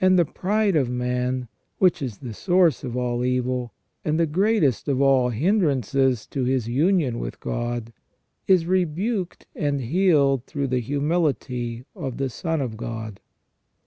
[0.00, 4.88] And the pride of man, which is the source of all evil, and the greatest
[4.88, 7.92] of all hindrances to his union with God,
[8.46, 13.20] is rebuked and healed through the humility of the Son of God.